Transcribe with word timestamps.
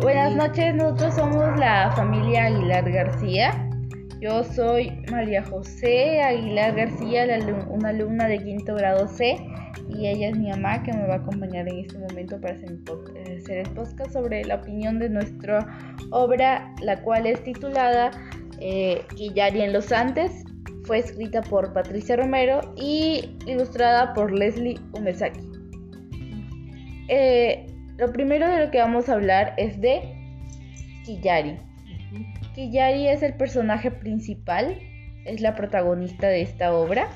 Buenas 0.00 0.36
noches, 0.36 0.74
nosotros 0.74 1.14
somos 1.14 1.58
la 1.58 1.90
familia 1.96 2.44
Aguilar 2.44 2.90
García. 2.90 3.70
Yo 4.20 4.44
soy 4.44 4.92
María 5.10 5.42
José 5.44 6.20
Aguilar 6.20 6.74
García, 6.74 7.26
una 7.68 7.88
alumna 7.88 8.28
de 8.28 8.38
quinto 8.38 8.74
grado 8.74 9.08
C, 9.08 9.38
y 9.88 10.06
ella 10.06 10.28
es 10.28 10.38
mi 10.38 10.50
mamá 10.50 10.82
que 10.82 10.92
me 10.92 11.06
va 11.06 11.14
a 11.14 11.16
acompañar 11.18 11.68
en 11.68 11.78
este 11.78 11.98
momento 11.98 12.38
para 12.40 12.54
hacer, 12.54 13.58
el 13.58 13.70
podcast 13.70 14.12
sobre 14.12 14.44
la 14.44 14.56
opinión 14.56 14.98
de 14.98 15.08
nuestra 15.08 15.66
obra, 16.10 16.74
la 16.82 17.00
cual 17.02 17.26
es 17.26 17.42
titulada 17.42 18.10
eh, 18.60 19.02
en 19.18 19.72
los 19.72 19.92
Andes. 19.92 20.44
Fue 20.84 20.98
escrita 20.98 21.40
por 21.42 21.72
Patricia 21.72 22.16
Romero 22.16 22.60
y 22.76 23.36
ilustrada 23.46 24.12
por 24.12 24.30
Leslie 24.30 24.78
Umesaki. 24.92 25.40
Eh, 27.08 27.66
lo 27.98 28.12
primero 28.12 28.48
de 28.48 28.64
lo 28.64 28.70
que 28.70 28.78
vamos 28.78 29.08
a 29.08 29.14
hablar 29.14 29.54
es 29.56 29.80
de 29.80 30.02
Kiyari. 31.04 31.58
Kiyari 32.54 33.08
es 33.08 33.22
el 33.22 33.34
personaje 33.34 33.90
principal, 33.90 34.78
es 35.24 35.40
la 35.40 35.54
protagonista 35.54 36.28
de 36.28 36.42
esta 36.42 36.72
obra. 36.72 37.08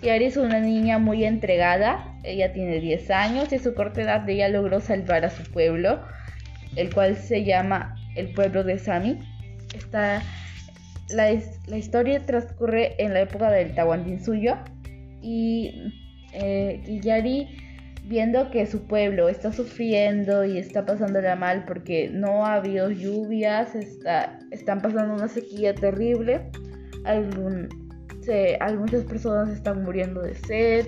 Kiyari 0.00 0.26
es 0.26 0.36
una 0.36 0.60
niña 0.60 0.98
muy 0.98 1.24
entregada, 1.24 2.18
ella 2.22 2.52
tiene 2.52 2.80
10 2.80 3.10
años 3.10 3.52
y 3.52 3.56
a 3.56 3.58
su 3.58 3.74
corta 3.74 4.02
edad 4.02 4.28
ella 4.28 4.48
logró 4.48 4.80
salvar 4.80 5.24
a 5.24 5.30
su 5.30 5.42
pueblo, 5.50 6.00
el 6.76 6.92
cual 6.92 7.16
se 7.16 7.44
llama 7.44 7.96
el 8.16 8.32
pueblo 8.32 8.64
de 8.64 8.78
Sami. 8.78 9.18
la, 9.90 10.22
la, 11.08 11.76
historia 11.76 12.24
transcurre 12.24 12.94
en 13.02 13.14
la 13.14 13.22
época 13.22 13.50
del 13.50 13.74
Tahuantinsuyo 13.74 14.56
y 15.22 15.92
eh, 16.32 16.80
Kiyari 16.84 17.69
viendo 18.04 18.50
que 18.50 18.66
su 18.66 18.86
pueblo 18.86 19.28
está 19.28 19.52
sufriendo 19.52 20.44
y 20.44 20.58
está 20.58 20.84
pasándola 20.84 21.36
mal 21.36 21.64
porque 21.66 22.10
no 22.12 22.44
ha 22.44 22.54
habido 22.54 22.90
lluvias, 22.90 23.74
está, 23.74 24.38
están 24.50 24.80
pasando 24.80 25.14
una 25.14 25.28
sequía 25.28 25.74
terrible, 25.74 26.50
muchas 28.76 29.04
personas 29.04 29.48
están 29.50 29.82
muriendo 29.82 30.22
de 30.22 30.34
sed 30.34 30.86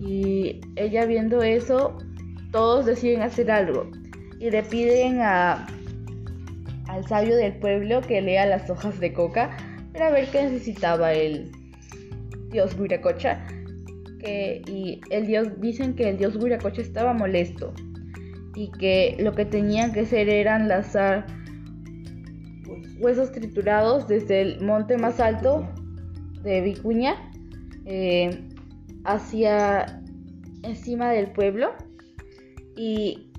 y 0.00 0.60
ella 0.76 1.06
viendo 1.06 1.42
eso, 1.42 1.98
todos 2.52 2.86
deciden 2.86 3.22
hacer 3.22 3.50
algo 3.50 3.90
y 4.38 4.50
le 4.50 4.62
piden 4.62 5.20
a, 5.20 5.66
al 6.88 7.06
sabio 7.08 7.36
del 7.36 7.54
pueblo 7.58 8.00
que 8.02 8.20
lea 8.20 8.46
las 8.46 8.68
hojas 8.70 9.00
de 9.00 9.12
coca 9.12 9.56
para 9.92 10.10
ver 10.10 10.28
qué 10.28 10.42
necesitaba 10.42 11.12
el 11.12 11.50
dios 12.50 12.76
Y 14.26 15.00
el 15.10 15.26
dios 15.26 15.60
dicen 15.60 15.94
que 15.94 16.08
el 16.08 16.16
dios 16.16 16.36
Huiracocha 16.36 16.80
estaba 16.80 17.12
molesto 17.12 17.74
y 18.54 18.70
que 18.70 19.16
lo 19.18 19.32
que 19.32 19.44
tenían 19.44 19.92
que 19.92 20.00
hacer 20.00 20.28
eran 20.28 20.68
lanzar 20.68 21.26
huesos 22.98 23.32
triturados 23.32 24.08
desde 24.08 24.40
el 24.40 24.60
monte 24.60 24.96
más 24.96 25.20
alto 25.20 25.68
de 26.42 26.60
Vicuña 26.60 27.16
eh, 27.84 28.30
hacia 29.04 30.00
encima 30.62 31.10
del 31.10 31.32
pueblo 31.32 31.74
y, 32.76 33.30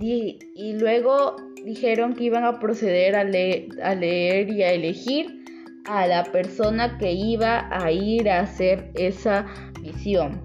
y 0.00 0.72
luego 0.74 1.36
dijeron 1.64 2.14
que 2.14 2.24
iban 2.24 2.44
a 2.44 2.58
proceder 2.58 3.14
a, 3.16 3.20
a 3.20 3.94
leer 3.94 4.50
y 4.50 4.62
a 4.62 4.72
elegir 4.72 5.42
a 5.86 6.06
la 6.06 6.24
persona 6.24 6.98
que 6.98 7.12
iba 7.12 7.68
a 7.70 7.90
ir 7.90 8.28
a 8.28 8.40
hacer 8.40 8.90
esa 8.94 9.46
visión. 9.82 10.40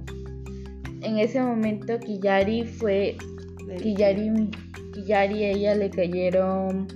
En 1.02 1.17
ese 1.19 1.41
momento 1.41 1.99
Kiyari 1.99 2.66
fue 2.66 3.16
Kiyari, 3.81 4.49
Kiyari 4.93 5.45
ella 5.45 5.75
le 5.75 5.89
cayeron 5.89 6.88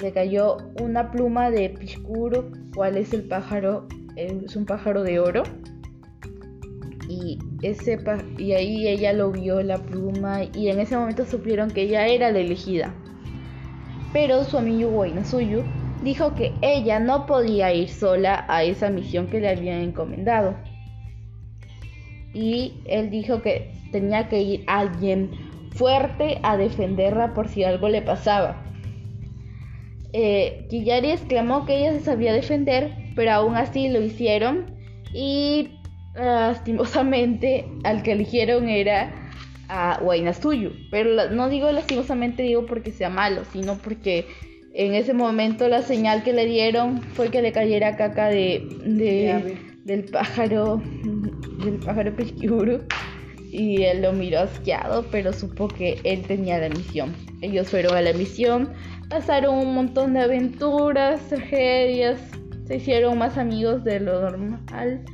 le 0.00 0.12
cayó 0.12 0.56
una 0.80 1.10
pluma 1.10 1.50
de 1.50 1.70
Pishkuru, 1.70 2.52
cuál 2.74 2.96
es 2.96 3.12
el 3.12 3.24
pájaro, 3.24 3.86
es 4.16 4.56
un 4.56 4.64
pájaro 4.64 5.02
de 5.02 5.20
oro. 5.20 5.42
Y 7.08 7.38
ese 7.62 7.98
y 8.38 8.52
ahí 8.52 8.88
ella 8.88 9.12
lo 9.12 9.32
vio 9.32 9.62
la 9.62 9.78
pluma 9.78 10.44
y 10.44 10.68
en 10.68 10.78
ese 10.78 10.96
momento 10.96 11.26
supieron 11.26 11.70
que 11.70 11.82
ella 11.82 12.06
era 12.06 12.30
la 12.30 12.38
elegida. 12.38 12.94
Pero 14.12 14.44
su 14.44 14.58
amigo 14.58 15.04
Suyu 15.24 15.62
dijo 16.02 16.34
que 16.34 16.54
ella 16.62 16.98
no 16.98 17.26
podía 17.26 17.74
ir 17.74 17.88
sola 17.88 18.44
a 18.48 18.62
esa 18.62 18.90
misión 18.90 19.26
que 19.26 19.40
le 19.40 19.50
habían 19.50 19.80
encomendado 19.80 20.54
y 22.32 22.74
él 22.86 23.10
dijo 23.10 23.42
que 23.42 23.72
tenía 23.92 24.28
que 24.28 24.40
ir 24.40 24.64
alguien 24.66 25.30
fuerte 25.72 26.38
a 26.42 26.56
defenderla 26.56 27.34
por 27.34 27.48
si 27.48 27.64
algo 27.64 27.88
le 27.88 28.02
pasaba. 28.02 28.64
Eh, 30.12 30.66
exclamó 30.70 31.64
que 31.66 31.78
ella 31.78 31.92
se 31.92 32.00
sabía 32.00 32.32
defender, 32.32 32.92
pero 33.14 33.32
aún 33.32 33.56
así 33.56 33.88
lo 33.88 34.00
hicieron 34.00 34.66
y 35.14 35.68
lastimosamente 36.14 37.66
al 37.84 38.02
que 38.02 38.12
eligieron 38.12 38.68
era 38.68 39.12
a 39.68 40.00
Suyu. 40.40 40.72
Pero 40.90 41.30
no 41.30 41.48
digo 41.48 41.70
lastimosamente, 41.70 42.42
digo 42.42 42.66
porque 42.66 42.90
sea 42.90 43.08
malo, 43.08 43.42
sino 43.52 43.76
porque 43.78 44.26
en 44.74 44.94
ese 44.94 45.14
momento 45.14 45.68
la 45.68 45.82
señal 45.82 46.22
que 46.22 46.32
le 46.32 46.46
dieron 46.46 47.02
fue 47.02 47.30
que 47.30 47.42
le 47.42 47.52
cayera 47.52 47.96
caca 47.96 48.28
de, 48.28 48.66
de 48.84 49.69
del 49.84 50.04
pájaro 50.04 50.80
del 51.64 51.78
pájaro 51.78 52.14
pesquiburu 52.14 52.80
y 53.52 53.82
él 53.82 54.02
lo 54.02 54.12
miró 54.12 54.40
asqueado, 54.40 55.04
pero 55.10 55.32
supo 55.32 55.68
que 55.68 56.00
él 56.04 56.22
tenía 56.22 56.58
la 56.58 56.68
misión. 56.68 57.14
Ellos 57.42 57.68
fueron 57.68 57.96
a 57.96 58.00
la 58.00 58.12
misión, 58.12 58.70
pasaron 59.08 59.58
un 59.58 59.74
montón 59.74 60.14
de 60.14 60.20
aventuras, 60.20 61.20
tragedias, 61.28 62.20
se 62.66 62.76
hicieron 62.76 63.18
más 63.18 63.36
amigos 63.36 63.82
de 63.82 63.98
lo 63.98 64.20
normal 64.20 65.04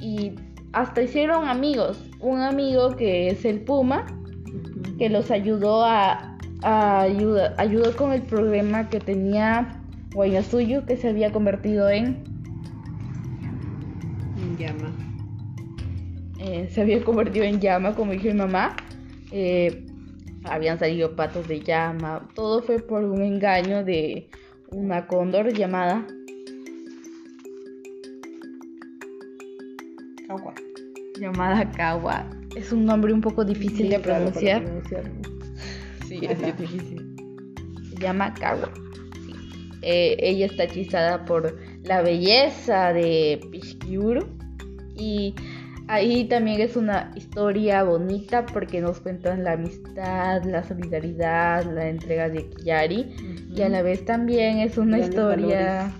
y 0.00 0.32
hasta 0.72 1.02
hicieron 1.02 1.46
amigos. 1.46 2.02
Un 2.20 2.40
amigo 2.40 2.96
que 2.96 3.28
es 3.28 3.44
el 3.44 3.60
Puma, 3.60 4.06
que 4.98 5.10
los 5.10 5.30
ayudó 5.30 5.84
a, 5.84 6.38
a 6.62 7.02
ayudó 7.58 7.94
con 7.96 8.12
el 8.12 8.22
problema 8.22 8.88
que 8.88 9.00
tenía 9.00 9.82
Guayasuyo, 10.14 10.86
que 10.86 10.96
se 10.96 11.08
había 11.08 11.30
convertido 11.32 11.90
en 11.90 12.33
llama. 14.66 14.92
Eh, 16.38 16.68
se 16.70 16.82
había 16.82 17.02
convertido 17.02 17.44
en 17.44 17.60
llama, 17.60 17.94
como 17.94 18.12
dijo 18.12 18.24
mi 18.26 18.34
mamá. 18.34 18.76
Eh, 19.30 19.86
habían 20.44 20.78
salido 20.78 21.16
patos 21.16 21.48
de 21.48 21.60
llama. 21.60 22.28
Todo 22.34 22.62
fue 22.62 22.78
por 22.78 23.04
un 23.04 23.22
engaño 23.22 23.84
de 23.84 24.28
una 24.70 25.06
cóndor 25.06 25.52
llamada 25.52 26.06
Kawa. 30.26 30.54
Llamada 31.20 31.70
Kawa. 31.70 32.30
Es 32.56 32.72
un 32.72 32.84
nombre 32.84 33.12
un 33.12 33.20
poco 33.20 33.44
difícil 33.44 33.88
de 33.88 33.98
pronunciar. 33.98 34.64
sí, 36.06 36.20
es, 36.22 36.58
difícil. 36.58 37.16
Se 37.90 37.96
llama 37.96 38.34
Kawa. 38.34 38.70
Eh, 39.82 40.16
ella 40.18 40.46
está 40.46 40.64
hechizada 40.64 41.24
por 41.24 41.58
la 41.84 42.00
belleza 42.00 42.92
de 42.92 43.40
Pishkiuru 43.50 44.44
y 44.96 45.34
ahí 45.88 46.24
también 46.24 46.60
es 46.60 46.76
una 46.76 47.12
historia 47.14 47.82
bonita 47.82 48.46
porque 48.46 48.80
nos 48.80 49.00
cuentan 49.00 49.44
la 49.44 49.52
amistad, 49.52 50.42
la 50.44 50.62
solidaridad, 50.62 51.64
la 51.64 51.88
entrega 51.88 52.28
de 52.28 52.48
Kiyari 52.50 53.14
y 53.54 53.62
a 53.62 53.68
la 53.68 53.82
vez 53.82 54.04
también 54.04 54.58
es 54.58 54.78
una 54.78 54.98
historia 54.98 55.92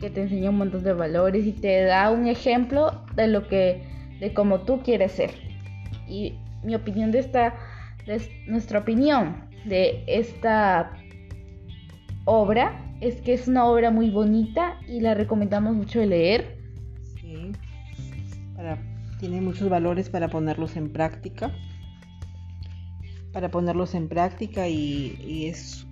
que 0.00 0.10
te 0.10 0.22
enseña 0.22 0.50
un 0.50 0.58
montón 0.58 0.84
de 0.84 0.92
valores 0.92 1.44
y 1.46 1.52
te 1.52 1.82
da 1.82 2.10
un 2.10 2.26
ejemplo 2.26 3.04
de 3.16 3.26
lo 3.26 3.48
que 3.48 3.82
de 4.20 4.32
cómo 4.32 4.60
tú 4.60 4.80
quieres 4.82 5.12
ser. 5.12 5.30
Y 6.08 6.34
mi 6.62 6.74
opinión 6.74 7.10
de 7.10 7.20
esta 7.20 7.54
nuestra 8.46 8.80
opinión 8.80 9.48
de 9.66 10.02
esta 10.06 10.92
obra 12.24 12.84
es 13.00 13.20
que 13.20 13.34
es 13.34 13.48
una 13.48 13.66
obra 13.66 13.90
muy 13.90 14.10
bonita 14.10 14.78
y 14.86 15.00
la 15.00 15.14
recomendamos 15.14 15.74
mucho 15.74 16.00
de 16.00 16.06
leer 16.06 16.57
tiene 19.18 19.40
muchos 19.40 19.68
valores 19.68 20.08
para 20.08 20.28
ponerlos 20.28 20.76
en 20.76 20.92
práctica. 20.92 21.52
Para 23.32 23.50
ponerlos 23.50 23.94
en 23.94 24.08
práctica 24.08 24.68
y, 24.68 25.46
es, 25.46 25.86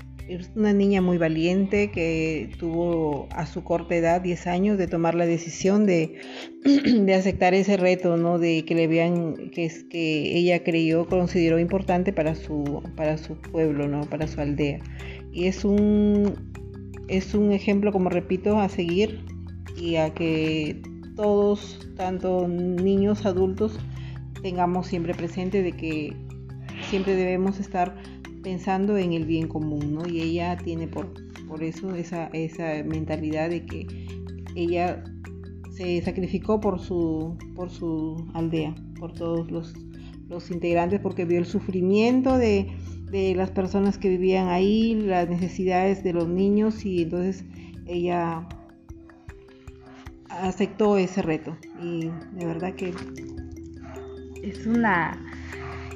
una 0.56 0.72
niña 0.72 1.02
muy 1.02 1.18
valiente 1.18 1.90
que 1.90 2.50
tuvo 2.58 3.28
a 3.30 3.46
su 3.46 3.62
corta 3.62 3.94
edad, 3.94 4.20
10 4.20 4.46
años, 4.46 4.78
de 4.78 4.88
tomar 4.88 5.14
la 5.14 5.26
decisión 5.26 5.86
de, 5.86 6.18
de 6.64 7.14
aceptar 7.14 7.54
ese 7.54 7.76
reto, 7.76 8.16
¿no? 8.16 8.38
De 8.38 8.64
que 8.64 8.74
le 8.74 8.88
vean 8.88 9.50
que 9.50 9.66
es 9.66 9.84
que 9.84 10.36
ella 10.36 10.64
creyó, 10.64 11.06
consideró 11.06 11.58
importante 11.58 12.12
para 12.12 12.34
su, 12.34 12.82
para 12.96 13.18
su 13.18 13.36
pueblo, 13.36 13.86
¿no? 13.86 14.00
Para 14.02 14.26
su 14.26 14.40
aldea. 14.40 14.80
Y 15.32 15.44
es 15.44 15.64
un, 15.64 16.52
es 17.08 17.34
un 17.34 17.52
ejemplo, 17.52 17.92
como 17.92 18.08
repito, 18.08 18.58
a 18.58 18.68
seguir 18.68 19.20
y 19.76 19.96
a 19.96 20.14
que 20.14 20.80
todos, 21.16 21.78
tanto 21.96 22.46
niños, 22.46 23.26
adultos, 23.26 23.78
tengamos 24.42 24.86
siempre 24.86 25.14
presente 25.14 25.62
de 25.62 25.72
que 25.72 26.14
siempre 26.88 27.16
debemos 27.16 27.58
estar 27.58 27.96
pensando 28.42 28.96
en 28.96 29.12
el 29.12 29.24
bien 29.24 29.48
común, 29.48 29.94
¿no? 29.94 30.06
Y 30.06 30.20
ella 30.20 30.56
tiene 30.56 30.86
por, 30.86 31.12
por 31.48 31.64
eso 31.64 31.94
esa, 31.94 32.26
esa 32.28 32.84
mentalidad 32.84 33.50
de 33.50 33.64
que 33.64 33.86
ella 34.54 35.02
se 35.72 36.00
sacrificó 36.02 36.60
por 36.60 36.78
su, 36.78 37.36
por 37.54 37.70
su 37.70 38.28
aldea, 38.34 38.74
por 38.98 39.12
todos 39.12 39.50
los, 39.50 39.74
los 40.28 40.50
integrantes, 40.50 41.00
porque 41.00 41.24
vio 41.24 41.38
el 41.38 41.46
sufrimiento 41.46 42.38
de, 42.38 42.68
de 43.10 43.34
las 43.34 43.50
personas 43.50 43.98
que 43.98 44.08
vivían 44.10 44.48
ahí, 44.48 44.94
las 44.94 45.28
necesidades 45.28 46.04
de 46.04 46.12
los 46.12 46.28
niños 46.28 46.84
y 46.84 47.02
entonces 47.02 47.44
ella 47.86 48.46
aceptó 50.42 50.96
ese 50.98 51.22
reto 51.22 51.56
y 51.80 52.10
de 52.32 52.46
verdad 52.46 52.74
que 52.74 52.94
es 54.42 54.66
una 54.66 55.18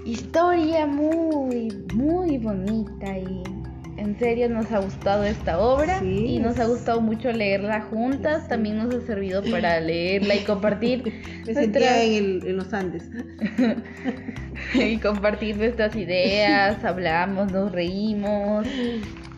historia 0.04 0.86
muy 0.86 1.68
muy 1.94 2.38
bonita 2.38 3.18
y 3.18 3.42
en 4.00 4.18
serio 4.18 4.48
nos 4.48 4.72
ha 4.72 4.78
gustado 4.78 5.24
esta 5.24 5.58
obra 5.58 6.02
y 6.02 6.38
nos 6.38 6.58
ha 6.58 6.64
gustado 6.64 7.02
mucho 7.02 7.30
leerla 7.32 7.82
juntas. 7.82 8.48
También 8.48 8.78
nos 8.78 8.94
ha 8.94 9.00
servido 9.02 9.42
para 9.50 9.78
leerla 9.78 10.36
y 10.36 10.40
compartir. 10.44 11.02
Me 11.46 11.52
sentía 11.52 12.02
en, 12.02 12.56
los 12.56 12.72
Andes. 12.72 13.10
y 14.74 14.96
compartir 14.98 15.58
nuestras 15.58 15.94
ideas, 15.96 16.82
hablamos, 16.84 17.52
nos 17.52 17.72
reímos. 17.72 18.66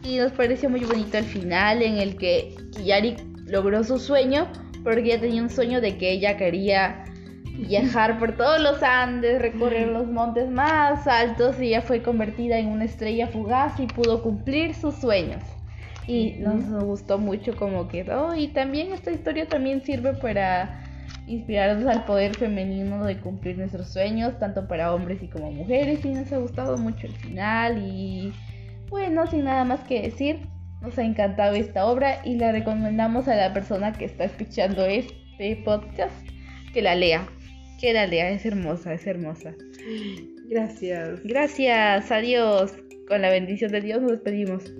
Y 0.05 0.19
nos 0.19 0.31
pareció 0.33 0.71
muy 0.71 0.85
bonito 0.85 1.19
el 1.19 1.25
final 1.25 1.83
en 1.83 1.99
el 1.99 2.17
que 2.17 2.55
Kiyari 2.77 3.17
logró 3.47 3.83
su 3.83 3.99
sueño 3.99 4.47
porque 4.83 5.13
ella 5.13 5.21
tenía 5.21 5.43
un 5.43 5.51
sueño 5.51 5.81
de 5.81 5.97
que 5.97 6.11
ella 6.11 6.37
quería 6.37 7.05
viajar 7.59 8.19
por 8.19 8.37
todos 8.37 8.61
los 8.61 8.83
Andes, 8.83 9.41
recorrer 9.41 9.89
los 9.89 10.07
montes 10.07 10.51
más 10.51 11.07
altos 11.07 11.61
y 11.61 11.69
ella 11.69 11.83
fue 11.83 12.03
convertida 12.03 12.59
en 12.59 12.69
una 12.69 12.85
estrella 12.85 13.29
fugaz 13.29 13.79
y 13.79 13.87
pudo 13.87 14.23
cumplir 14.23 14.75
sus 14.75 14.95
sueños. 14.97 15.43
Y 16.07 16.33
nos 16.41 16.85
gustó 16.85 17.19
mucho 17.19 17.55
como 17.57 17.87
quedó 17.89 18.35
y 18.35 18.49
también 18.49 18.93
esta 18.93 19.13
historia 19.13 19.47
también 19.47 19.83
sirve 19.85 20.15
para 20.15 20.83
inspirarnos 21.29 21.87
al 21.87 22.05
poder 22.05 22.35
femenino 22.35 23.05
de 23.05 23.19
cumplir 23.19 23.57
nuestros 23.57 23.93
sueños, 23.93 24.39
tanto 24.41 24.67
para 24.67 24.93
hombres 24.93 25.23
y 25.23 25.29
como 25.29 25.53
mujeres 25.53 26.05
y 26.05 26.09
nos 26.09 26.33
ha 26.33 26.39
gustado 26.39 26.77
mucho 26.77 27.07
el 27.07 27.13
final 27.13 27.79
y 27.87 28.33
bueno, 28.91 29.27
sin 29.27 29.45
nada 29.45 29.65
más 29.65 29.81
que 29.85 30.03
decir, 30.03 30.41
nos 30.83 30.99
ha 30.99 31.05
encantado 31.05 31.55
esta 31.55 31.87
obra 31.87 32.21
y 32.25 32.35
la 32.37 32.53
recomendamos 32.53 33.29
a 33.29 33.37
la 33.37 33.55
persona 33.55 33.93
que 33.93 34.05
está 34.05 34.25
escuchando 34.25 34.85
este 34.85 35.57
podcast 35.65 36.15
que 36.75 36.83
la 36.83 36.95
lea. 36.95 37.27
Que 37.81 37.93
la 37.93 38.07
lea, 38.07 38.31
es 38.31 38.45
hermosa, 38.45 38.93
es 38.93 39.07
hermosa. 39.07 39.55
Gracias. 40.49 41.23
Gracias, 41.25 42.11
adiós. 42.11 42.75
Con 43.09 43.23
la 43.23 43.31
bendición 43.31 43.73
de 43.73 43.81
Dios 43.81 44.03
nos 44.03 44.13
despedimos. 44.13 44.73